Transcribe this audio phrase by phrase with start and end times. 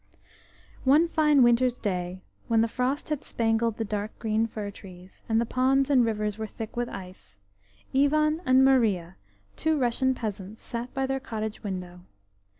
[0.83, 5.39] NE fine winter's day, when the frost had spangled the dark green fir trees, and
[5.39, 7.37] the ponds and rivers were thick with ice,
[7.93, 9.15] Ivan and Maria,
[9.55, 12.01] two Russian peasants, sat by their cottage window.